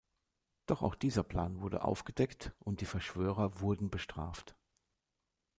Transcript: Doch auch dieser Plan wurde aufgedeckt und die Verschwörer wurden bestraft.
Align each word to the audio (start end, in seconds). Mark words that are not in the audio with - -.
Doch 0.65 0.81
auch 0.81 0.95
dieser 0.95 1.21
Plan 1.21 1.61
wurde 1.61 1.83
aufgedeckt 1.83 2.53
und 2.57 2.81
die 2.81 2.87
Verschwörer 2.87 3.59
wurden 3.61 3.91
bestraft. 3.91 4.55